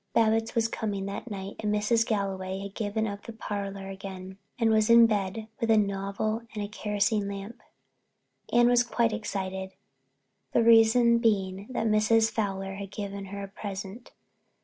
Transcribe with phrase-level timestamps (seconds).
[0.13, 2.03] Babbitts was coming that night and Mrs.
[2.09, 6.63] Galway had given up the parlor again and was in bed with a novel and
[6.63, 7.61] a kerosene lamp.
[8.51, 9.75] Anne was quite excited,
[10.53, 12.31] the reason being that Mrs.
[12.31, 14.11] Fowler had given her a present.